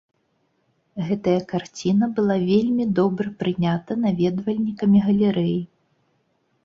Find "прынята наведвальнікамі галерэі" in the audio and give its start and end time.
3.43-5.59